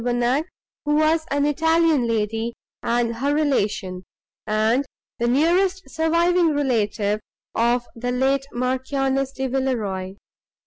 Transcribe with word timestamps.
Bonnac, 0.03 0.47
who 0.83 0.95
was 0.95 1.27
an 1.29 1.45
Italian 1.45 2.07
lady 2.07 2.55
and 2.81 3.17
her 3.17 3.35
relation, 3.35 4.03
and 4.47 4.83
the 5.19 5.27
nearest 5.27 5.87
surviving 5.91 6.55
relative 6.55 7.19
of 7.53 7.85
the 7.93 8.11
late 8.11 8.47
Marchioness 8.51 9.31
de 9.33 9.45
Villeroi. 9.47 10.15